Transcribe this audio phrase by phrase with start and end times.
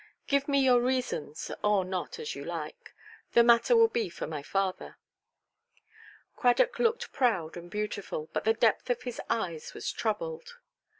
[0.25, 2.95] Give me your reasons, or not, as you like.
[3.33, 4.97] The matter will be for my father".
[6.35, 8.27] Cradock looked proud and beautiful.
[8.33, 10.55] But the depth of his eyes was troubled.